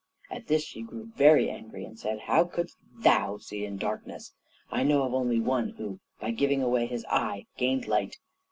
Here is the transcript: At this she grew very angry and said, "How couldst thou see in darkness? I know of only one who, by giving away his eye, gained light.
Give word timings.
At 0.31 0.47
this 0.47 0.63
she 0.63 0.81
grew 0.81 1.11
very 1.15 1.47
angry 1.51 1.85
and 1.85 1.99
said, 1.99 2.21
"How 2.21 2.43
couldst 2.43 2.77
thou 3.03 3.37
see 3.37 3.65
in 3.65 3.77
darkness? 3.77 4.33
I 4.71 4.81
know 4.81 5.03
of 5.03 5.13
only 5.13 5.39
one 5.39 5.75
who, 5.77 5.99
by 6.19 6.31
giving 6.31 6.63
away 6.63 6.87
his 6.87 7.05
eye, 7.07 7.45
gained 7.55 7.87
light. 7.87 8.17